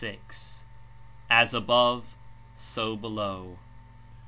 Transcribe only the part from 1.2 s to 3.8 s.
"as above so BELOW."